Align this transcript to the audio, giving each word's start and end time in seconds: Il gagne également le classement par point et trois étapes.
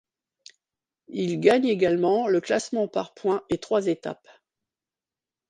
Il 1.09 1.39
gagne 1.39 1.67
également 1.67 2.27
le 2.27 2.41
classement 2.41 2.87
par 2.87 3.13
point 3.13 3.43
et 3.51 3.59
trois 3.59 3.85
étapes. 3.85 4.27